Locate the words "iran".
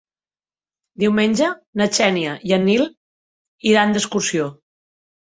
3.73-3.95